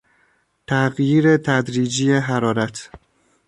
تغییر 0.67 1.37
تدریجی 1.37 2.11
حرارت 2.19 2.89